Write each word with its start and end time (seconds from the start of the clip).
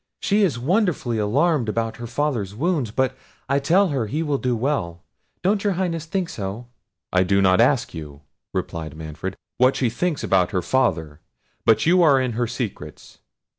she 0.19 0.41
is 0.41 0.57
wonderfully 0.57 1.19
alarmed 1.19 1.69
about 1.69 1.97
her 1.97 2.07
father's 2.07 2.55
wounds; 2.55 2.89
but 2.89 3.15
I 3.47 3.59
tell 3.59 3.89
her 3.89 4.07
he 4.07 4.23
will 4.23 4.39
do 4.39 4.55
well; 4.55 5.03
don't 5.43 5.63
your 5.63 5.73
Highness 5.73 6.05
think 6.07 6.27
so?" 6.27 6.65
"I 7.13 7.21
do 7.21 7.39
not 7.39 7.61
ask 7.61 7.93
you," 7.93 8.21
replied 8.51 8.97
Manfred, 8.97 9.35
"what 9.59 9.75
she 9.75 9.91
thinks 9.91 10.23
about 10.23 10.49
her 10.49 10.63
father; 10.63 11.19
but 11.67 11.85
you 11.85 12.01
are 12.01 12.19
in 12.19 12.31
her 12.31 12.47
secrets. 12.47 13.19